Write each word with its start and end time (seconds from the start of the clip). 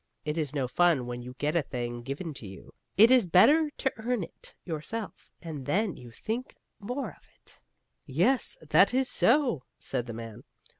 It 0.25 0.35
is 0.39 0.55
no 0.55 0.67
fun 0.67 1.05
when 1.05 1.21
you 1.21 1.35
get 1.37 1.55
a 1.55 1.61
thing 1.61 2.01
given 2.01 2.33
to 2.33 2.47
you. 2.47 2.73
It 2.97 3.11
is 3.11 3.27
better 3.27 3.69
to 3.77 3.93
earn 3.97 4.23
it 4.23 4.55
yourself, 4.65 5.29
and 5.43 5.67
then 5.67 5.95
you 5.95 6.09
think 6.09 6.55
more 6.79 7.09
of 7.11 7.29
it." 7.35 7.59
"Yes, 8.07 8.57
that 8.67 8.95
is 8.95 9.07
so," 9.07 9.61
said 9.77 10.07
the 10.07 10.13
man. 10.13 10.41